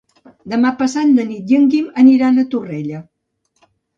[0.53, 3.05] Demà passat na Nit i en Guim aniran a Torrella.